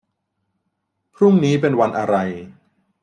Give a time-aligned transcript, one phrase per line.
[1.15, 2.15] พรุ่งนี้เป็นวันอะไร